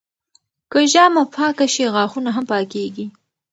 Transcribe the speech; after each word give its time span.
که 0.71 0.79
ژامه 0.91 1.23
پاکه 1.35 1.65
شي، 1.73 1.85
غاښونه 1.93 2.29
هم 2.35 2.45
پاکېږي. 2.51 3.05